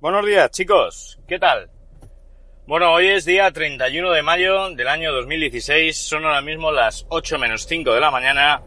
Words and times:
Buenos 0.00 0.24
días, 0.26 0.50
chicos. 0.50 1.20
¿Qué 1.28 1.38
tal? 1.38 1.68
Bueno, 2.66 2.94
hoy 2.94 3.08
es 3.08 3.26
día 3.26 3.50
31 3.50 4.12
de 4.12 4.22
mayo 4.22 4.70
del 4.70 4.88
año 4.88 5.12
2016. 5.12 5.94
Son 5.94 6.24
ahora 6.24 6.40
mismo 6.40 6.72
las 6.72 7.04
8 7.10 7.38
menos 7.38 7.66
5 7.66 7.92
de 7.92 8.00
la 8.00 8.10
mañana. 8.10 8.62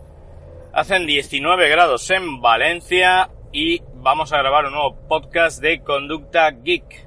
Hacen 0.74 1.08
19 1.08 1.70
grados 1.70 2.08
en 2.12 2.40
Valencia 2.40 3.32
y 3.52 3.82
vamos 3.96 4.32
a 4.32 4.38
grabar 4.38 4.66
un 4.66 4.74
nuevo 4.74 5.08
podcast 5.08 5.60
de 5.60 5.82
Conducta 5.82 6.52
Geek. 6.52 7.05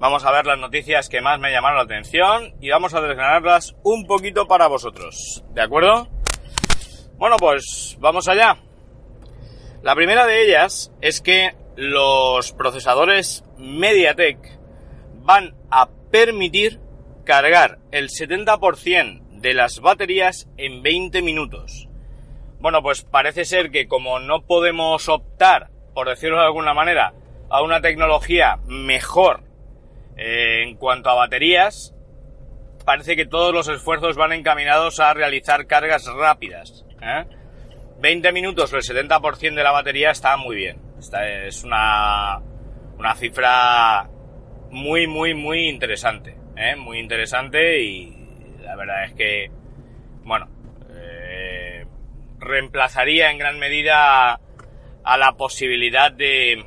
Vamos 0.00 0.24
a 0.24 0.30
ver 0.30 0.46
las 0.46 0.60
noticias 0.60 1.08
que 1.08 1.20
más 1.20 1.40
me 1.40 1.50
llamaron 1.50 1.78
la 1.78 1.82
atención 1.82 2.54
y 2.60 2.70
vamos 2.70 2.94
a 2.94 3.00
desgranarlas 3.00 3.74
un 3.82 4.06
poquito 4.06 4.46
para 4.46 4.68
vosotros. 4.68 5.42
¿De 5.54 5.60
acuerdo? 5.60 6.06
Bueno, 7.16 7.36
pues 7.36 7.96
vamos 7.98 8.28
allá. 8.28 8.58
La 9.82 9.96
primera 9.96 10.24
de 10.24 10.44
ellas 10.44 10.92
es 11.00 11.20
que 11.20 11.56
los 11.74 12.52
procesadores 12.52 13.44
MediaTek 13.58 14.38
van 15.22 15.56
a 15.68 15.88
permitir 16.12 16.78
cargar 17.24 17.80
el 17.90 18.08
70% 18.08 19.40
de 19.40 19.54
las 19.54 19.80
baterías 19.80 20.48
en 20.56 20.80
20 20.80 21.22
minutos. 21.22 21.88
Bueno, 22.60 22.82
pues 22.82 23.02
parece 23.02 23.44
ser 23.44 23.72
que 23.72 23.88
como 23.88 24.20
no 24.20 24.42
podemos 24.42 25.08
optar, 25.08 25.70
por 25.92 26.08
decirlo 26.08 26.38
de 26.38 26.46
alguna 26.46 26.72
manera, 26.72 27.14
a 27.50 27.62
una 27.62 27.80
tecnología 27.80 28.60
mejor 28.66 29.47
en 30.18 30.74
cuanto 30.74 31.08
a 31.08 31.14
baterías, 31.14 31.94
parece 32.84 33.16
que 33.16 33.26
todos 33.26 33.54
los 33.54 33.68
esfuerzos 33.68 34.16
van 34.16 34.32
encaminados 34.32 34.98
a 34.98 35.14
realizar 35.14 35.66
cargas 35.66 36.06
rápidas. 36.06 36.84
20 38.00 38.28
¿eh? 38.28 38.32
minutos 38.32 38.72
o 38.72 38.76
el 38.76 38.82
70% 38.82 39.54
de 39.54 39.62
la 39.62 39.70
batería 39.70 40.10
está 40.10 40.36
muy 40.36 40.56
bien. 40.56 40.80
Esta 40.98 41.28
es 41.46 41.62
una, 41.62 42.40
una 42.98 43.14
cifra 43.14 44.08
muy, 44.70 45.06
muy, 45.06 45.34
muy 45.34 45.68
interesante. 45.68 46.36
¿eh? 46.56 46.74
Muy 46.76 46.98
interesante 46.98 47.80
y 47.80 48.56
la 48.62 48.74
verdad 48.74 49.04
es 49.04 49.12
que, 49.12 49.50
bueno, 50.24 50.48
eh, 50.90 51.86
reemplazaría 52.38 53.30
en 53.30 53.38
gran 53.38 53.58
medida 53.58 54.40
a 55.04 55.16
la 55.16 55.32
posibilidad 55.36 56.10
de, 56.10 56.64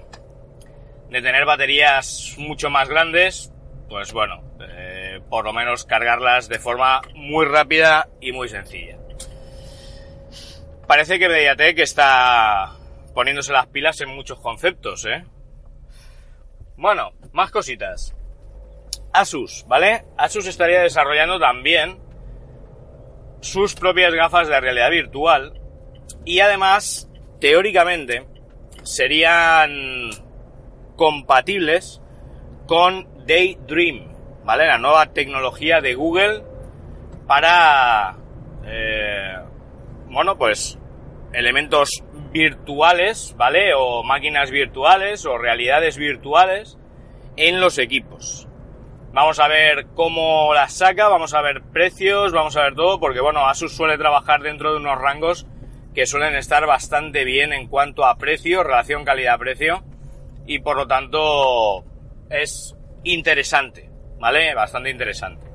de 1.12 1.22
tener 1.22 1.44
baterías 1.46 2.36
mucho 2.38 2.70
más 2.70 2.88
grandes, 2.88 3.52
pues 3.90 4.14
bueno, 4.14 4.42
eh, 4.62 5.20
por 5.30 5.44
lo 5.44 5.52
menos 5.52 5.84
cargarlas 5.84 6.48
de 6.48 6.58
forma 6.58 7.02
muy 7.14 7.46
rápida 7.46 8.08
y 8.22 8.32
muy 8.32 8.48
sencilla. 8.48 8.98
Parece 10.88 11.20
que 11.20 11.28
Mediatek 11.28 11.80
está 11.80 12.72
poniéndose 13.14 13.52
las 13.52 13.68
pilas 13.68 14.00
en 14.00 14.10
muchos 14.10 14.40
conceptos, 14.40 15.06
¿eh? 15.06 15.26
Bueno, 16.78 17.12
más 17.34 17.52
cositas. 17.52 18.16
Asus, 19.12 19.66
¿vale? 19.68 20.06
Asus 20.18 20.48
estaría 20.48 20.80
desarrollando 20.80 21.40
también 21.40 22.00
sus 23.42 23.76
propias 23.76 24.14
gafas 24.14 24.48
de 24.48 24.62
realidad 24.62 24.92
virtual 24.92 25.60
y 26.24 26.40
además, 26.40 27.10
teóricamente, 27.42 28.26
serían 28.84 30.31
compatibles 31.02 32.00
con 32.68 33.26
Daydream, 33.26 34.14
¿vale? 34.44 34.68
La 34.68 34.78
nueva 34.78 35.08
tecnología 35.08 35.82
de 35.82 35.96
Google 35.96 36.44
para, 37.26 38.18
eh, 38.68 39.36
bueno, 40.06 40.38
pues 40.38 40.78
elementos 41.34 42.04
virtuales, 42.32 43.34
¿vale? 43.36 43.74
O 43.76 44.04
máquinas 44.04 44.52
virtuales 44.52 45.26
o 45.26 45.40
realidades 45.40 45.98
virtuales 45.98 46.78
en 47.36 47.60
los 47.60 47.80
equipos. 47.80 48.48
Vamos 49.12 49.40
a 49.40 49.48
ver 49.48 49.88
cómo 49.96 50.54
las 50.54 50.74
saca, 50.74 51.08
vamos 51.08 51.34
a 51.34 51.42
ver 51.42 51.64
precios, 51.64 52.32
vamos 52.32 52.56
a 52.58 52.62
ver 52.62 52.76
todo, 52.76 53.00
porque 53.00 53.22
bueno, 53.22 53.48
Asus 53.48 53.76
suele 53.76 53.98
trabajar 53.98 54.42
dentro 54.44 54.72
de 54.72 54.78
unos 54.78 55.02
rangos 55.02 55.48
que 55.96 56.06
suelen 56.06 56.36
estar 56.36 56.68
bastante 56.68 57.26
bien 57.26 57.54
en 57.54 57.68
cuanto 57.68 58.06
a 58.06 58.20
precio, 58.20 58.62
relación 58.62 59.04
calidad-precio, 59.04 59.84
y 60.46 60.60
por 60.60 60.78
lo 60.78 60.88
tanto 60.88 61.84
es 62.30 62.76
interesante, 63.04 63.90
¿vale? 64.20 64.54
Bastante 64.54 64.90
interesante. 64.90 65.52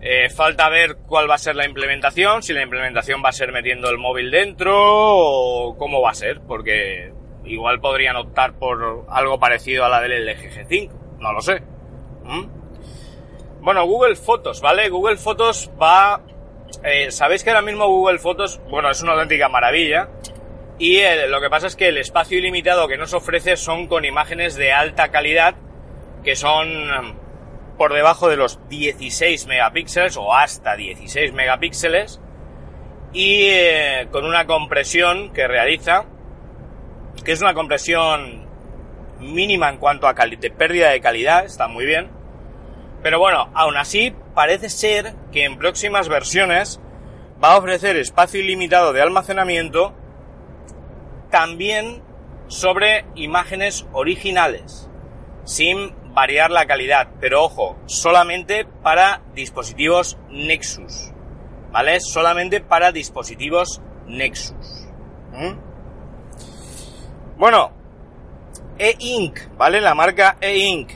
Eh, 0.00 0.28
falta 0.30 0.68
ver 0.68 0.96
cuál 1.06 1.28
va 1.28 1.34
a 1.34 1.38
ser 1.38 1.56
la 1.56 1.66
implementación, 1.66 2.42
si 2.42 2.52
la 2.52 2.62
implementación 2.62 3.22
va 3.24 3.30
a 3.30 3.32
ser 3.32 3.50
metiendo 3.50 3.90
el 3.90 3.98
móvil 3.98 4.30
dentro 4.30 4.74
o 4.76 5.76
cómo 5.76 6.00
va 6.00 6.10
a 6.10 6.14
ser, 6.14 6.40
porque 6.40 7.12
igual 7.44 7.80
podrían 7.80 8.16
optar 8.16 8.54
por 8.58 9.06
algo 9.08 9.40
parecido 9.40 9.84
a 9.84 9.88
la 9.88 10.00
del 10.00 10.24
LG 10.24 10.68
G5, 10.68 10.90
no 11.18 11.32
lo 11.32 11.40
sé. 11.40 11.62
¿Mm? 12.22 12.58
Bueno, 13.60 13.84
Google 13.86 14.14
Fotos, 14.14 14.60
¿vale? 14.60 14.88
Google 14.88 15.16
Fotos 15.16 15.70
va... 15.80 16.20
Eh, 16.84 17.10
Sabéis 17.10 17.42
que 17.42 17.50
ahora 17.50 17.62
mismo 17.62 17.88
Google 17.88 18.18
Fotos, 18.18 18.60
bueno, 18.70 18.90
es 18.90 19.02
una 19.02 19.12
auténtica 19.12 19.48
maravilla. 19.48 20.08
Y 20.78 20.98
eh, 20.98 21.26
lo 21.28 21.40
que 21.40 21.50
pasa 21.50 21.66
es 21.66 21.76
que 21.76 21.88
el 21.88 21.98
espacio 21.98 22.38
ilimitado 22.38 22.86
que 22.86 22.96
nos 22.96 23.12
ofrece 23.12 23.56
son 23.56 23.88
con 23.88 24.04
imágenes 24.04 24.54
de 24.54 24.72
alta 24.72 25.08
calidad, 25.10 25.56
que 26.22 26.36
son 26.36 27.18
por 27.76 27.94
debajo 27.94 28.28
de 28.28 28.36
los 28.36 28.60
16 28.68 29.46
megapíxeles 29.46 30.16
o 30.16 30.34
hasta 30.34 30.76
16 30.76 31.32
megapíxeles 31.32 32.20
y 33.12 33.48
eh, 33.50 34.08
con 34.10 34.24
una 34.24 34.46
compresión 34.46 35.32
que 35.32 35.48
realiza, 35.48 36.04
que 37.24 37.32
es 37.32 37.40
una 37.40 37.54
compresión 37.54 38.46
mínima 39.20 39.68
en 39.70 39.78
cuanto 39.78 40.06
a 40.06 40.14
pérdida 40.14 40.90
de 40.90 41.00
calidad, 41.00 41.44
está 41.44 41.68
muy 41.68 41.86
bien. 41.86 42.10
Pero 43.02 43.18
bueno, 43.18 43.50
aún 43.54 43.76
así 43.76 44.14
parece 44.34 44.68
ser 44.68 45.14
que 45.32 45.44
en 45.44 45.58
próximas 45.58 46.08
versiones 46.08 46.80
va 47.42 47.52
a 47.52 47.58
ofrecer 47.58 47.96
espacio 47.96 48.40
ilimitado 48.40 48.92
de 48.92 49.02
almacenamiento 49.02 49.94
también 51.30 52.02
sobre 52.48 53.04
imágenes 53.14 53.86
originales, 53.92 54.88
sin 55.44 55.94
variar 56.14 56.50
la 56.50 56.66
calidad, 56.66 57.08
pero 57.20 57.44
ojo, 57.44 57.76
solamente 57.86 58.64
para 58.82 59.22
dispositivos 59.34 60.18
Nexus, 60.30 61.12
¿vale? 61.70 62.00
Solamente 62.00 62.60
para 62.60 62.92
dispositivos 62.92 63.80
Nexus. 64.06 64.88
Bueno, 67.36 67.72
E-Ink, 68.78 69.38
¿vale? 69.56 69.80
La 69.80 69.94
marca 69.94 70.38
E-Ink 70.40 70.90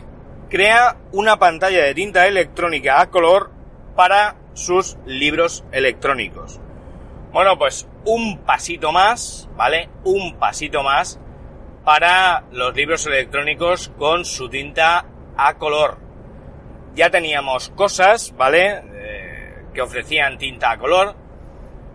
crea 0.49 0.97
una 1.13 1.39
pantalla 1.39 1.85
de 1.85 1.95
tinta 1.95 2.27
electrónica 2.27 3.01
a 3.01 3.11
color 3.11 3.51
para 3.95 4.37
sus 4.55 4.99
libros 5.07 5.65
electrónicos. 5.73 6.62
Bueno, 7.33 7.57
pues 7.57 7.89
un 8.05 8.45
pasito 8.45 8.93
más, 8.93 9.49
¿vale? 9.57 9.89
Un 10.05 10.39
pasito 10.39 10.83
más 10.83 11.19
para 11.83 12.45
los 12.53 12.75
libros 12.77 13.07
electrónicos 13.07 13.91
con 13.97 14.27
su 14.27 14.51
tinta 14.51 15.07
a 15.35 15.55
color. 15.55 15.97
Ya 16.95 17.11
teníamos 17.11 17.71
cosas, 17.71 18.35
¿vale? 18.37 18.83
Eh, 18.95 19.65
que 19.73 19.81
ofrecían 19.81 20.37
tinta 20.37 20.73
a 20.73 20.79
color, 20.79 21.17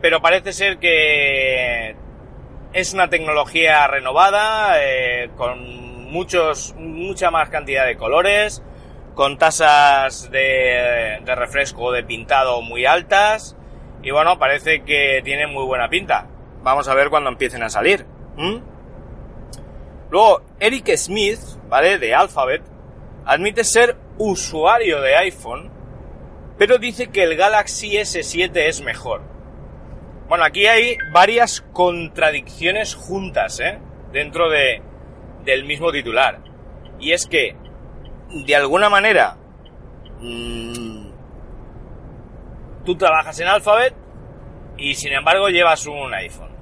pero 0.02 0.24
parece 0.24 0.54
ser 0.54 0.80
que 0.80 1.96
es 2.74 2.94
una 2.96 3.08
tecnología 3.08 3.86
renovada, 3.86 4.84
eh, 4.84 5.30
con 5.38 6.10
muchos, 6.12 6.74
mucha 6.80 7.30
más 7.30 7.50
cantidad 7.50 7.86
de 7.86 7.96
colores, 7.96 8.64
con 9.14 9.38
tasas 9.38 10.32
de, 10.32 11.20
de 11.24 11.36
refresco 11.36 11.92
de 11.92 12.04
pintado 12.04 12.64
muy 12.64 12.86
altas, 12.86 13.57
Y 14.08 14.12
bueno, 14.12 14.40
parece 14.40 14.84
que 14.84 15.22
tiene 15.22 15.48
muy 15.48 15.66
buena 15.66 15.90
pinta. 15.90 16.30
Vamos 16.64 16.88
a 16.88 16.96
ver 16.96 17.10
cuando 17.10 17.30
empiecen 17.30 17.62
a 17.62 17.70
salir. 17.70 18.06
Luego, 20.10 20.44
Eric 20.62 20.96
Smith, 20.96 21.42
¿vale? 21.68 22.00
De 22.00 22.16
Alphabet, 22.16 22.62
admite 23.26 23.66
ser 23.66 23.98
usuario 24.18 25.02
de 25.02 25.18
iPhone, 25.18 25.70
pero 26.58 26.78
dice 26.78 27.08
que 27.08 27.24
el 27.24 27.36
Galaxy 27.36 27.98
S7 27.98 28.56
es 28.56 28.82
mejor. 28.82 29.24
Bueno, 30.30 30.46
aquí 30.46 30.68
hay 30.68 30.96
varias 31.12 31.60
contradicciones 31.74 32.96
juntas, 32.96 33.60
¿eh? 33.60 33.78
Dentro 34.14 34.50
de, 34.50 34.82
del 35.44 35.66
mismo 35.66 35.92
titular. 35.92 36.40
Y 36.98 37.12
es 37.12 37.28
que, 37.28 37.58
de 38.46 38.56
alguna 38.56 38.90
manera, 38.90 39.36
mm, 40.22 40.87
tú 42.88 42.96
trabajas 42.96 43.38
en 43.42 43.50
Alphabet 43.50 43.94
y 44.78 44.96
sin 44.96 45.12
embargo 45.12 45.50
llevas 45.50 45.86
un 45.88 46.14
iPhone. 46.14 46.56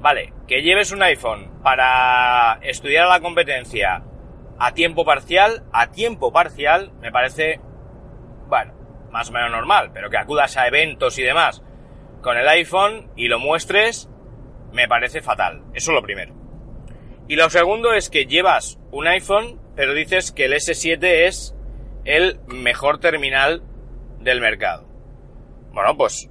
Vale, 0.00 0.32
que 0.48 0.62
lleves 0.62 0.90
un 0.90 1.02
iPhone 1.02 1.60
para 1.62 2.60
estudiar 2.62 3.08
la 3.08 3.20
competencia 3.20 4.02
a 4.58 4.72
tiempo 4.72 5.04
parcial, 5.04 5.62
a 5.70 5.90
tiempo 5.90 6.32
parcial, 6.32 6.92
me 7.02 7.12
parece, 7.12 7.60
bueno, 8.48 8.72
más 9.10 9.28
o 9.28 9.32
menos 9.32 9.50
normal, 9.50 9.90
pero 9.92 10.08
que 10.08 10.16
acudas 10.16 10.56
a 10.56 10.66
eventos 10.66 11.18
y 11.18 11.22
demás 11.22 11.62
con 12.22 12.38
el 12.38 12.48
iPhone 12.48 13.10
y 13.14 13.28
lo 13.28 13.38
muestres, 13.38 14.08
me 14.72 14.88
parece 14.88 15.20
fatal. 15.20 15.62
Eso 15.74 15.90
es 15.90 15.94
lo 15.94 16.02
primero. 16.02 16.34
Y 17.28 17.36
lo 17.36 17.50
segundo 17.50 17.92
es 17.92 18.08
que 18.08 18.24
llevas 18.24 18.78
un 18.92 19.06
iPhone, 19.08 19.60
pero 19.76 19.92
dices 19.92 20.32
que 20.32 20.46
el 20.46 20.54
S7 20.54 21.26
es 21.26 21.54
el 22.06 22.40
mejor 22.46 22.98
terminal 22.98 23.62
del 24.20 24.40
mercado. 24.40 24.93
Bueno, 25.74 25.96
pues 25.96 26.30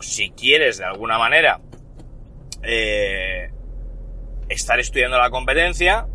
si 0.00 0.30
quieres 0.30 0.76
de 0.76 0.84
alguna 0.84 1.18
manera 1.18 1.60
eh, 2.62 3.50
estar 4.50 4.78
estudiando 4.78 5.16
la 5.16 5.30
competencia, 5.30 6.06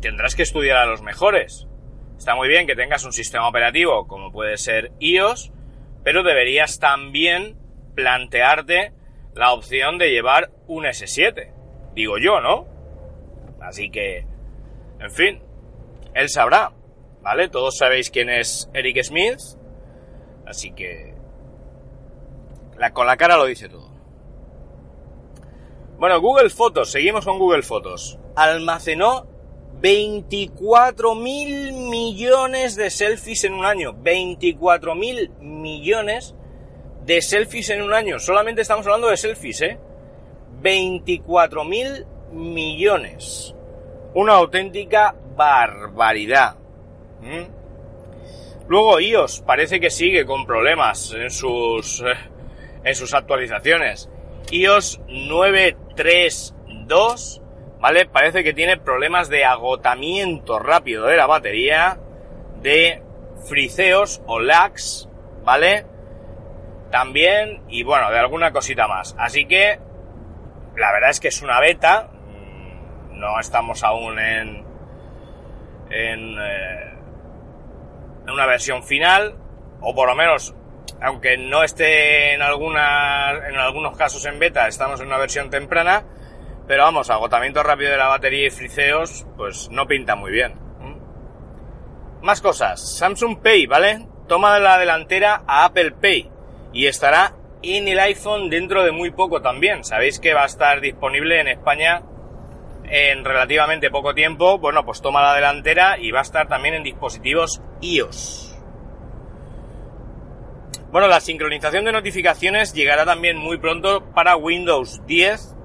tendrás 0.00 0.34
que 0.34 0.42
estudiar 0.42 0.78
a 0.78 0.86
los 0.86 1.02
mejores. 1.02 1.68
Está 2.18 2.34
muy 2.34 2.48
bien 2.48 2.66
que 2.66 2.74
tengas 2.74 3.04
un 3.04 3.12
sistema 3.12 3.48
operativo 3.48 4.08
como 4.08 4.32
puede 4.32 4.56
ser 4.56 4.90
iOS, 4.98 5.52
pero 6.02 6.24
deberías 6.24 6.80
también 6.80 7.56
plantearte 7.94 8.92
la 9.34 9.52
opción 9.52 9.96
de 9.98 10.10
llevar 10.10 10.50
un 10.66 10.84
S7. 10.86 11.52
Digo 11.94 12.18
yo, 12.18 12.40
¿no? 12.40 12.66
Así 13.60 13.90
que, 13.90 14.26
en 14.98 15.10
fin, 15.12 15.40
él 16.14 16.28
sabrá, 16.30 16.72
¿vale? 17.22 17.48
Todos 17.48 17.76
sabéis 17.78 18.10
quién 18.10 18.28
es 18.28 18.68
Eric 18.74 19.02
Smith, 19.04 19.38
así 20.46 20.72
que 20.72 21.15
con 22.92 23.06
la 23.06 23.16
cara 23.16 23.36
lo 23.36 23.46
dice 23.46 23.68
todo. 23.68 23.90
Bueno, 25.98 26.20
Google 26.20 26.50
Fotos, 26.50 26.90
seguimos 26.90 27.24
con 27.24 27.38
Google 27.38 27.62
Fotos. 27.62 28.18
Almacenó 28.34 29.26
24 29.80 31.14
mil 31.14 31.72
millones 31.72 32.76
de 32.76 32.90
selfies 32.90 33.44
en 33.44 33.54
un 33.54 33.64
año. 33.64 33.94
24 33.94 34.94
mil 34.94 35.30
millones 35.40 36.34
de 37.04 37.22
selfies 37.22 37.70
en 37.70 37.82
un 37.82 37.94
año. 37.94 38.18
Solamente 38.18 38.62
estamos 38.62 38.86
hablando 38.86 39.08
de 39.08 39.16
selfies, 39.16 39.62
¿eh? 39.62 39.78
24 40.60 41.64
mil 41.64 42.06
millones. 42.32 43.54
Una 44.14 44.34
auténtica 44.34 45.14
barbaridad. 45.34 46.56
Luego 48.68 48.98
iOS 49.00 49.42
parece 49.42 49.78
que 49.78 49.90
sigue 49.90 50.26
con 50.26 50.44
problemas 50.44 51.12
en 51.12 51.30
sus, 51.30 52.00
eh, 52.00 52.14
en 52.86 52.94
sus 52.94 53.12
actualizaciones. 53.12 54.08
iOS 54.52 55.02
932, 55.08 57.42
¿vale? 57.80 58.06
Parece 58.06 58.44
que 58.44 58.54
tiene 58.54 58.78
problemas 58.78 59.28
de 59.28 59.44
agotamiento 59.44 60.60
rápido 60.60 61.06
de 61.06 61.16
la 61.16 61.26
batería, 61.26 61.98
de 62.62 63.02
friseos 63.48 64.22
o 64.26 64.38
lags, 64.38 65.08
¿vale? 65.44 65.84
También, 66.92 67.64
y 67.68 67.82
bueno, 67.82 68.08
de 68.12 68.20
alguna 68.20 68.52
cosita 68.52 68.86
más. 68.86 69.16
Así 69.18 69.46
que, 69.46 69.80
la 70.76 70.92
verdad 70.92 71.10
es 71.10 71.18
que 71.18 71.26
es 71.28 71.42
una 71.42 71.58
beta, 71.58 72.08
mm, 72.12 73.18
no 73.18 73.40
estamos 73.40 73.82
aún 73.82 74.20
en, 74.20 74.64
eh, 75.90 76.92
en 78.24 78.30
una 78.30 78.46
versión 78.46 78.84
final, 78.84 79.34
o 79.80 79.92
por 79.92 80.08
lo 80.08 80.14
menos 80.14 80.54
aunque 81.00 81.36
no 81.36 81.62
esté 81.62 82.34
en, 82.34 82.42
algunas, 82.42 83.48
en 83.48 83.56
algunos 83.56 83.96
casos 83.96 84.24
en 84.26 84.38
beta, 84.38 84.68
estamos 84.68 85.00
en 85.00 85.06
una 85.06 85.18
versión 85.18 85.50
temprana, 85.50 86.04
pero 86.66 86.82
vamos, 86.82 87.10
agotamiento 87.10 87.62
rápido 87.62 87.90
de 87.90 87.96
la 87.96 88.08
batería 88.08 88.46
y 88.46 88.50
friseos, 88.50 89.26
pues 89.36 89.68
no 89.70 89.86
pinta 89.86 90.16
muy 90.16 90.32
bien. 90.32 90.54
Más 92.22 92.40
cosas, 92.40 92.98
Samsung 92.98 93.40
Pay, 93.40 93.66
¿vale? 93.66 94.06
Toma 94.26 94.58
la 94.58 94.78
delantera 94.78 95.42
a 95.46 95.64
Apple 95.64 95.92
Pay 95.92 96.30
y 96.72 96.86
estará 96.86 97.34
en 97.62 97.88
el 97.88 97.98
iPhone 98.00 98.50
dentro 98.50 98.84
de 98.84 98.90
muy 98.90 99.10
poco 99.10 99.42
también. 99.42 99.84
Sabéis 99.84 100.18
que 100.18 100.34
va 100.34 100.42
a 100.42 100.46
estar 100.46 100.80
disponible 100.80 101.40
en 101.40 101.48
España 101.48 102.02
en 102.84 103.24
relativamente 103.24 103.90
poco 103.90 104.14
tiempo. 104.14 104.58
Bueno, 104.58 104.84
pues 104.84 105.00
toma 105.00 105.22
la 105.22 105.34
delantera 105.34 105.98
y 105.98 106.10
va 106.10 106.20
a 106.20 106.22
estar 106.22 106.48
también 106.48 106.74
en 106.74 106.82
dispositivos 106.82 107.60
iOS. 107.80 108.45
Bueno, 110.90 111.08
la 111.08 111.20
sincronización 111.20 111.84
de 111.84 111.92
notificaciones 111.92 112.72
llegará 112.72 113.04
también 113.04 113.36
muy 113.36 113.58
pronto 113.58 114.04
para 114.14 114.36
Windows 114.36 115.04
10, 115.06 115.56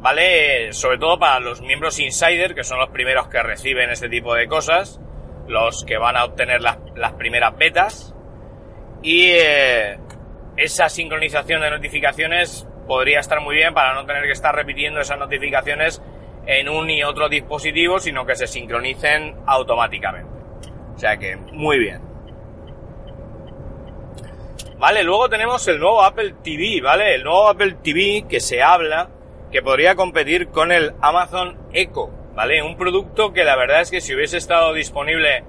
¿vale? 0.00 0.72
Sobre 0.72 0.98
todo 0.98 1.18
para 1.18 1.40
los 1.40 1.62
miembros 1.62 1.98
Insider, 1.98 2.54
que 2.54 2.62
son 2.62 2.78
los 2.78 2.90
primeros 2.90 3.28
que 3.28 3.42
reciben 3.42 3.90
este 3.90 4.10
tipo 4.10 4.34
de 4.34 4.46
cosas, 4.48 5.00
los 5.48 5.84
que 5.84 5.96
van 5.96 6.16
a 6.16 6.24
obtener 6.24 6.60
las, 6.60 6.78
las 6.94 7.14
primeras 7.14 7.56
betas. 7.56 8.14
Y 9.02 9.30
eh, 9.30 9.98
esa 10.58 10.90
sincronización 10.90 11.62
de 11.62 11.70
notificaciones 11.70 12.68
podría 12.86 13.20
estar 13.20 13.40
muy 13.40 13.56
bien 13.56 13.72
para 13.72 13.94
no 13.94 14.04
tener 14.04 14.24
que 14.24 14.32
estar 14.32 14.54
repitiendo 14.54 15.00
esas 15.00 15.18
notificaciones 15.18 16.02
en 16.46 16.68
un 16.68 16.90
y 16.90 17.02
otro 17.02 17.30
dispositivo, 17.30 17.98
sino 17.98 18.26
que 18.26 18.36
se 18.36 18.46
sincronicen 18.46 19.36
automáticamente. 19.46 20.30
O 20.94 20.98
sea 20.98 21.16
que, 21.16 21.36
muy 21.36 21.78
bien. 21.78 22.09
Vale, 24.80 25.02
luego 25.02 25.28
tenemos 25.28 25.68
el 25.68 25.78
nuevo 25.78 26.02
Apple 26.02 26.36
TV, 26.42 26.80
¿vale? 26.80 27.14
El 27.14 27.22
nuevo 27.22 27.50
Apple 27.50 27.76
TV 27.82 28.24
que 28.26 28.40
se 28.40 28.62
habla 28.62 29.10
que 29.52 29.60
podría 29.60 29.94
competir 29.94 30.48
con 30.48 30.72
el 30.72 30.94
Amazon 31.02 31.58
Echo, 31.74 32.08
¿vale? 32.34 32.62
Un 32.62 32.78
producto 32.78 33.34
que 33.34 33.44
la 33.44 33.56
verdad 33.56 33.82
es 33.82 33.90
que 33.90 34.00
si 34.00 34.14
hubiese 34.14 34.38
estado 34.38 34.72
disponible 34.72 35.44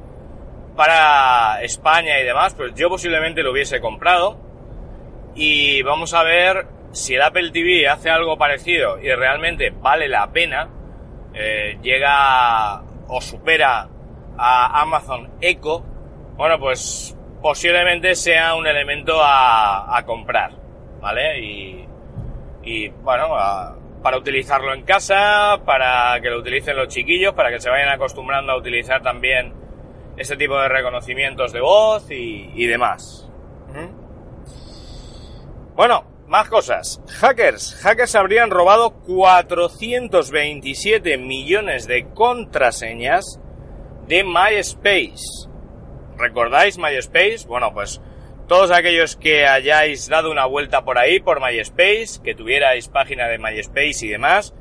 para 0.75 1.63
España 1.63 2.19
y 2.19 2.25
demás, 2.25 2.55
pues 2.55 2.73
yo 2.75 2.89
posiblemente 2.89 3.41
lo 3.41 3.53
hubiese 3.53 3.79
comprado. 3.79 4.37
Y 5.33 5.81
vamos 5.83 6.13
a 6.13 6.23
ver 6.23 6.67
si 6.91 7.15
el 7.15 7.21
Apple 7.21 7.51
TV 7.51 7.87
hace 7.87 8.09
algo 8.09 8.37
parecido 8.37 8.99
y 8.99 9.13
realmente 9.13 9.69
vale 9.69 10.09
la 10.09 10.29
pena, 10.33 10.67
eh, 11.33 11.77
llega 11.81 12.81
o 13.07 13.21
supera 13.21 13.87
a 14.37 14.81
Amazon 14.81 15.31
Echo, 15.39 15.85
bueno, 16.35 16.59
pues 16.59 17.15
posiblemente 17.41 18.15
sea 18.15 18.55
un 18.55 18.67
elemento 18.67 19.21
a, 19.21 19.97
a 19.97 20.05
comprar, 20.05 20.51
¿vale? 21.01 21.39
Y, 21.39 21.85
y 22.63 22.89
bueno, 22.89 23.35
a- 23.35 23.77
para 24.03 24.17
utilizarlo 24.17 24.73
en 24.73 24.83
casa, 24.83 25.59
para 25.65 26.19
que 26.21 26.29
lo 26.29 26.39
utilicen 26.39 26.75
los 26.75 26.87
chiquillos, 26.87 27.33
para 27.33 27.51
que 27.51 27.59
se 27.59 27.69
vayan 27.69 27.89
acostumbrando 27.89 28.51
a 28.51 28.57
utilizar 28.57 29.01
también 29.03 29.53
este 30.17 30.35
tipo 30.37 30.59
de 30.59 30.67
reconocimientos 30.69 31.53
de 31.53 31.61
voz 31.61 32.09
y, 32.09 32.49
y 32.55 32.65
demás. 32.65 33.29
¿Mm? 33.69 34.01
Bueno, 35.75 36.03
más 36.27 36.49
cosas. 36.49 36.99
Hackers. 37.19 37.75
Hackers 37.83 38.15
habrían 38.15 38.49
robado 38.49 38.91
427 39.05 41.17
millones 41.17 41.85
de 41.87 42.07
contraseñas 42.13 43.39
de 44.07 44.23
MySpace. 44.23 45.49
¿Recordáis 46.21 46.77
MySpace? 46.77 47.47
Bueno, 47.47 47.73
pues 47.73 47.99
todos 48.47 48.69
aquellos 48.69 49.15
que 49.15 49.47
hayáis 49.47 50.07
dado 50.07 50.29
una 50.29 50.45
vuelta 50.45 50.85
por 50.85 50.99
ahí, 50.99 51.19
por 51.19 51.41
MySpace, 51.41 52.21
que 52.23 52.35
tuvierais 52.35 52.89
página 52.89 53.27
de 53.27 53.39
MySpace 53.39 54.05
y 54.05 54.09
demás, 54.09 54.53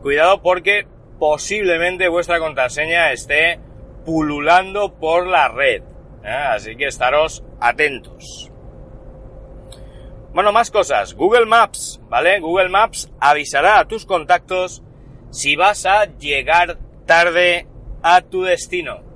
cuidado 0.00 0.42
porque 0.42 0.86
posiblemente 1.18 2.08
vuestra 2.08 2.38
contraseña 2.38 3.10
esté 3.10 3.58
pululando 4.04 4.94
por 4.94 5.26
la 5.26 5.48
red. 5.48 5.82
¿eh? 6.22 6.28
Así 6.28 6.76
que 6.76 6.86
estaros 6.86 7.42
atentos. 7.60 8.52
Bueno, 10.32 10.52
más 10.52 10.70
cosas. 10.70 11.14
Google 11.14 11.46
Maps, 11.46 12.00
¿vale? 12.08 12.38
Google 12.38 12.68
Maps 12.68 13.10
avisará 13.18 13.80
a 13.80 13.88
tus 13.88 14.06
contactos 14.06 14.84
si 15.30 15.56
vas 15.56 15.84
a 15.84 16.04
llegar 16.04 16.78
tarde 17.06 17.66
a 18.02 18.20
tu 18.22 18.42
destino. 18.42 19.11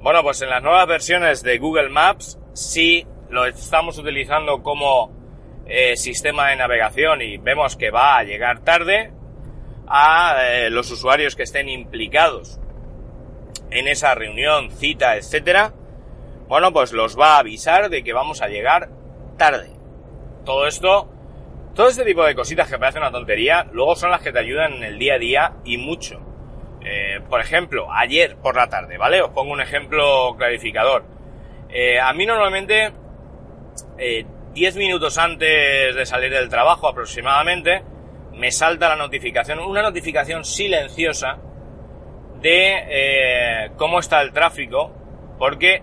Bueno, 0.00 0.22
pues 0.22 0.40
en 0.42 0.50
las 0.50 0.62
nuevas 0.62 0.86
versiones 0.86 1.42
de 1.42 1.58
Google 1.58 1.88
Maps 1.88 2.38
sí 2.52 3.06
lo 3.30 3.46
estamos 3.46 3.98
utilizando 3.98 4.62
como 4.62 5.12
eh, 5.66 5.96
sistema 5.96 6.50
de 6.50 6.56
navegación 6.56 7.22
y 7.22 7.38
vemos 7.38 7.76
que 7.76 7.90
va 7.90 8.18
a 8.18 8.22
llegar 8.22 8.60
tarde, 8.60 9.12
a 9.88 10.36
eh, 10.42 10.70
los 10.70 10.90
usuarios 10.90 11.34
que 11.36 11.42
estén 11.42 11.68
implicados 11.68 12.60
en 13.70 13.88
esa 13.88 14.14
reunión, 14.14 14.70
cita, 14.70 15.16
etcétera, 15.16 15.74
bueno, 16.48 16.72
pues 16.72 16.92
los 16.92 17.18
va 17.18 17.36
a 17.36 17.38
avisar 17.38 17.90
de 17.90 18.04
que 18.04 18.12
vamos 18.12 18.42
a 18.42 18.48
llegar 18.48 18.90
tarde. 19.36 19.70
Todo 20.44 20.66
esto, 20.68 21.08
todo 21.74 21.88
este 21.88 22.04
tipo 22.04 22.24
de 22.24 22.36
cositas 22.36 22.70
que 22.70 22.78
parecen 22.78 23.02
una 23.02 23.10
tontería, 23.10 23.66
luego 23.72 23.96
son 23.96 24.12
las 24.12 24.22
que 24.22 24.32
te 24.32 24.38
ayudan 24.38 24.74
en 24.74 24.84
el 24.84 24.98
día 24.98 25.14
a 25.14 25.18
día 25.18 25.52
y 25.64 25.78
mucho. 25.78 26.20
Eh, 26.88 27.20
por 27.28 27.40
ejemplo, 27.40 27.92
ayer 27.92 28.36
por 28.36 28.54
la 28.54 28.68
tarde, 28.68 28.96
¿vale? 28.96 29.20
Os 29.20 29.30
pongo 29.30 29.52
un 29.52 29.60
ejemplo 29.60 30.36
clarificador. 30.38 31.04
Eh, 31.68 31.98
a 31.98 32.12
mí 32.12 32.24
normalmente, 32.24 32.92
10 34.54 34.76
minutos 34.76 35.18
antes 35.18 35.96
de 35.96 36.06
salir 36.06 36.30
del 36.30 36.48
trabajo 36.48 36.86
aproximadamente, 36.86 37.82
me 38.36 38.52
salta 38.52 38.88
la 38.88 38.96
notificación, 38.96 39.58
una 39.58 39.82
notificación 39.82 40.44
silenciosa 40.44 41.38
de 42.40 42.84
eh, 42.88 43.70
cómo 43.76 43.98
está 43.98 44.20
el 44.22 44.32
tráfico, 44.32 44.92
porque 45.38 45.82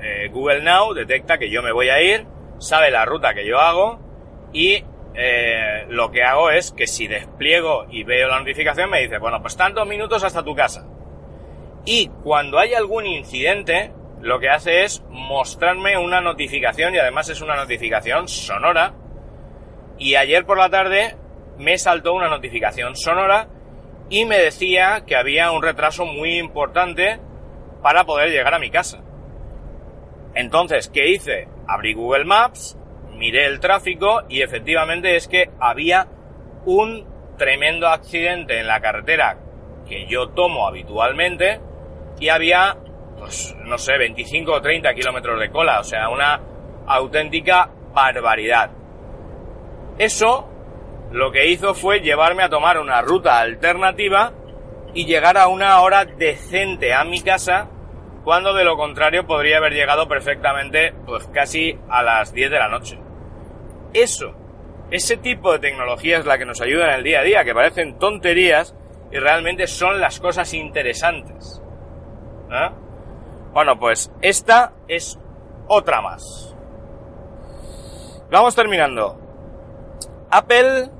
eh, 0.00 0.28
Google 0.32 0.62
Now 0.62 0.94
detecta 0.94 1.36
que 1.36 1.50
yo 1.50 1.62
me 1.62 1.72
voy 1.72 1.88
a 1.88 2.00
ir, 2.00 2.26
sabe 2.58 2.90
la 2.90 3.04
ruta 3.04 3.34
que 3.34 3.46
yo 3.46 3.60
hago 3.60 3.98
y 4.52 4.84
eh, 5.14 5.86
lo 5.88 6.10
que 6.10 6.22
hago 6.22 6.50
es 6.50 6.72
que 6.72 6.86
si 6.86 7.06
despliego 7.06 7.86
y 7.88 8.02
veo 8.02 8.28
la 8.28 8.38
notificación 8.38 8.90
me 8.90 9.00
dice, 9.00 9.18
bueno, 9.18 9.40
pues 9.40 9.56
tantos 9.56 9.86
minutos 9.86 10.24
hasta 10.24 10.42
tu 10.42 10.54
casa. 10.54 10.86
Y 11.84 12.08
cuando 12.22 12.58
hay 12.58 12.74
algún 12.74 13.06
incidente, 13.06 13.92
lo 14.20 14.40
que 14.40 14.48
hace 14.48 14.84
es 14.84 15.02
mostrarme 15.10 15.98
una 15.98 16.20
notificación 16.20 16.94
y 16.94 16.98
además 16.98 17.28
es 17.28 17.40
una 17.40 17.56
notificación 17.56 18.26
sonora. 18.26 18.94
Y 19.98 20.16
ayer 20.16 20.44
por 20.46 20.58
la 20.58 20.70
tarde 20.70 21.16
me 21.58 21.78
saltó 21.78 22.14
una 22.14 22.28
notificación 22.28 22.96
sonora 22.96 23.48
y 24.08 24.24
me 24.24 24.38
decía 24.38 25.04
que 25.06 25.16
había 25.16 25.50
un 25.50 25.62
retraso 25.62 26.06
muy 26.06 26.38
importante 26.38 27.20
para 27.82 28.04
poder 28.04 28.30
llegar 28.30 28.54
a 28.54 28.58
mi 28.58 28.70
casa. 28.70 29.02
Entonces, 30.34 30.88
¿qué 30.88 31.10
hice? 31.10 31.48
Abrí 31.68 31.94
Google 31.94 32.24
Maps, 32.24 32.78
miré 33.16 33.46
el 33.46 33.60
tráfico 33.60 34.22
y 34.28 34.42
efectivamente 34.42 35.16
es 35.16 35.28
que 35.28 35.50
había 35.60 36.06
un 36.64 37.06
tremendo 37.36 37.88
accidente 37.88 38.58
en 38.58 38.66
la 38.66 38.80
carretera 38.80 39.38
que 39.86 40.06
yo 40.06 40.30
tomo 40.30 40.66
habitualmente 40.66 41.60
y 42.18 42.28
había, 42.28 42.76
pues, 43.18 43.54
no 43.64 43.78
sé, 43.78 43.98
25 43.98 44.52
o 44.52 44.60
30 44.60 44.94
kilómetros 44.94 45.38
de 45.40 45.50
cola, 45.50 45.80
o 45.80 45.84
sea, 45.84 46.08
una 46.08 46.40
auténtica 46.86 47.70
barbaridad. 47.92 48.70
Eso 49.98 50.48
lo 51.12 51.30
que 51.30 51.48
hizo 51.48 51.74
fue 51.74 52.00
llevarme 52.00 52.42
a 52.42 52.48
tomar 52.48 52.78
una 52.78 53.00
ruta 53.02 53.38
alternativa 53.38 54.32
y 54.94 55.06
llegar 55.06 55.36
a 55.36 55.48
una 55.48 55.80
hora 55.80 56.04
decente 56.04 56.92
a 56.94 57.04
mi 57.04 57.20
casa, 57.20 57.68
cuando 58.24 58.54
de 58.54 58.64
lo 58.64 58.76
contrario 58.76 59.26
podría 59.26 59.58
haber 59.58 59.74
llegado 59.74 60.08
perfectamente 60.08 60.92
pues 61.06 61.26
casi 61.28 61.78
a 61.88 62.02
las 62.02 62.32
10 62.32 62.50
de 62.50 62.58
la 62.58 62.68
noche. 62.68 62.98
Eso, 63.92 64.34
ese 64.90 65.16
tipo 65.16 65.52
de 65.52 65.58
tecnología 65.58 66.18
es 66.18 66.26
la 66.26 66.38
que 66.38 66.46
nos 66.46 66.60
ayuda 66.60 66.88
en 66.88 66.94
el 66.94 67.04
día 67.04 67.20
a 67.20 67.24
día, 67.24 67.44
que 67.44 67.54
parecen 67.54 67.98
tonterías 67.98 68.74
y 69.12 69.18
realmente 69.18 69.66
son 69.66 70.00
las 70.00 70.18
cosas 70.20 70.52
interesantes. 70.54 71.62
¿Eh? 72.50 72.70
Bueno, 73.52 73.78
pues 73.78 74.10
esta 74.20 74.72
es 74.88 75.18
otra 75.68 76.00
más. 76.00 76.56
Vamos 78.30 78.56
terminando. 78.56 79.18
Apple 80.30 80.90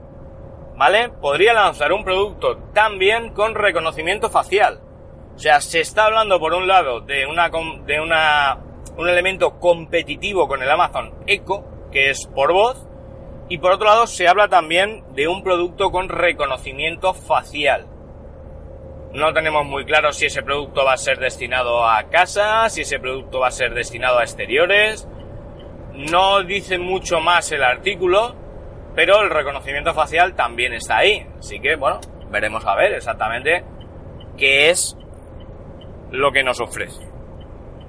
¿vale? 0.76 1.08
Podría 1.08 1.52
lanzar 1.54 1.92
un 1.92 2.04
producto 2.04 2.58
también 2.72 3.32
con 3.32 3.54
reconocimiento 3.54 4.30
facial. 4.30 4.80
O 5.34 5.38
sea, 5.38 5.60
se 5.60 5.80
está 5.80 6.06
hablando 6.06 6.38
por 6.38 6.54
un 6.54 6.68
lado 6.68 7.00
de 7.00 7.26
una 7.26 7.50
de 7.86 8.00
una 8.00 8.58
un 8.96 9.08
elemento 9.08 9.58
competitivo 9.58 10.46
con 10.46 10.62
el 10.62 10.70
Amazon 10.70 11.12
Echo, 11.26 11.64
que 11.90 12.10
es 12.10 12.26
por 12.26 12.52
voz, 12.52 12.86
y 13.48 13.58
por 13.58 13.72
otro 13.72 13.86
lado 13.86 14.06
se 14.06 14.28
habla 14.28 14.48
también 14.48 15.04
de 15.14 15.28
un 15.28 15.42
producto 15.42 15.90
con 15.90 16.08
reconocimiento 16.08 17.12
facial. 17.12 17.86
No 19.12 19.32
tenemos 19.32 19.64
muy 19.64 19.84
claro 19.84 20.12
si 20.12 20.26
ese 20.26 20.42
producto 20.42 20.84
va 20.84 20.94
a 20.94 20.96
ser 20.96 21.18
destinado 21.18 21.86
a 21.86 22.04
casa, 22.04 22.68
si 22.68 22.80
ese 22.80 22.98
producto 22.98 23.40
va 23.40 23.48
a 23.48 23.52
ser 23.52 23.74
destinado 23.74 24.18
a 24.18 24.22
exteriores. 24.22 25.08
No 25.92 26.42
dice 26.42 26.78
mucho 26.78 27.20
más 27.20 27.52
el 27.52 27.62
artículo, 27.62 28.34
pero 28.96 29.22
el 29.22 29.30
reconocimiento 29.30 29.94
facial 29.94 30.34
también 30.34 30.72
está 30.72 30.98
ahí. 30.98 31.26
Así 31.38 31.60
que, 31.60 31.76
bueno, 31.76 32.00
veremos 32.30 32.64
a 32.66 32.74
ver 32.74 32.92
exactamente 32.94 33.64
qué 34.36 34.70
es 34.70 34.96
lo 36.14 36.32
que 36.32 36.42
nos 36.42 36.60
ofrece. 36.60 37.06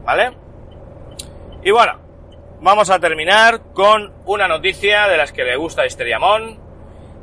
¿Vale? 0.03 0.31
Y 1.63 1.71
bueno, 1.71 1.99
vamos 2.61 2.89
a 2.89 2.99
terminar 2.99 3.71
con 3.73 4.13
una 4.25 4.47
noticia 4.47 5.07
de 5.07 5.17
las 5.17 5.31
que 5.31 5.43
le 5.43 5.55
gusta 5.55 5.83
a 5.83 5.85
Histeriamon. 5.85 6.59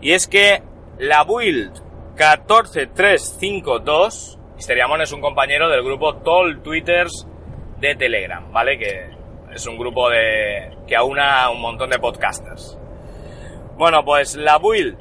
Y 0.00 0.12
es 0.12 0.26
que 0.26 0.62
la 0.98 1.24
build 1.24 1.72
14352, 2.16 4.38
Histeriamon 4.58 5.02
es 5.02 5.12
un 5.12 5.20
compañero 5.20 5.68
del 5.68 5.82
grupo 5.82 6.14
Toll 6.16 6.62
Twitters 6.62 7.26
de 7.78 7.94
Telegram, 7.94 8.50
¿vale? 8.52 8.78
Que 8.78 9.10
es 9.52 9.66
un 9.66 9.76
grupo 9.78 10.10
de 10.10 10.76
que 10.86 10.96
aúna 10.96 11.50
un 11.50 11.60
montón 11.60 11.90
de 11.90 11.98
podcasters. 11.98 12.78
Bueno, 13.76 14.02
pues 14.04 14.36
la 14.36 14.58
build 14.58 14.98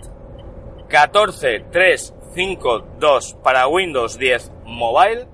14352 0.90 3.38
para 3.44 3.68
Windows 3.68 4.18
10 4.18 4.52
Mobile 4.66 5.28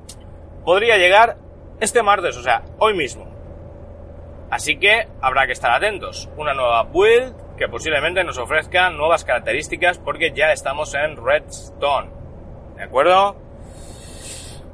podría 0.68 0.98
llegar 0.98 1.38
este 1.80 2.04
martes, 2.04 2.36
o 2.36 2.44
sea, 2.44 2.62
hoy 2.80 2.94
mismo. 2.94 3.26
Así 4.52 4.78
que 4.78 5.08
habrá 5.22 5.46
que 5.48 5.54
estar 5.54 5.72
atentos. 5.72 6.28
Una 6.36 6.54
nueva 6.54 6.84
build 6.84 7.56
que 7.56 7.70
posiblemente 7.70 8.22
nos 8.26 8.38
ofrezca 8.38 8.90
nuevas 8.90 9.24
características 9.24 9.98
porque 9.98 10.34
ya 10.34 10.52
estamos 10.52 10.94
en 10.94 11.16
Redstone. 11.16 12.10
¿De 12.76 12.84
acuerdo? 12.84 13.38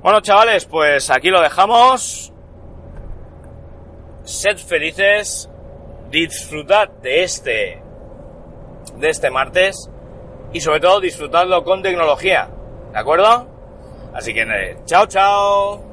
Bueno, 0.02 0.22
chavales, 0.22 0.66
pues 0.66 1.12
aquí 1.12 1.30
lo 1.30 1.40
dejamos. 1.42 2.34
Sed 4.24 4.58
felices. 4.58 5.48
Disfrutad 6.10 6.90
de 7.04 7.24
este 7.24 7.84
de 8.96 9.10
este 9.10 9.30
martes 9.30 9.92
y 10.54 10.60
sobre 10.60 10.80
todo 10.80 11.00
disfrutadlo 11.00 11.64
con 11.64 11.84
tecnología, 11.84 12.50
¿de 12.92 13.00
acuerdo? 13.00 13.53
Así 14.14 14.34
que, 14.34 14.42
eh, 14.42 14.78
chao, 14.86 15.06
chao. 15.08 15.93